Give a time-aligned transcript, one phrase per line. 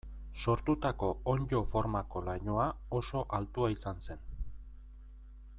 [0.43, 2.67] Sortutako onddo formako lainoa
[3.03, 4.29] oso altua izan zen.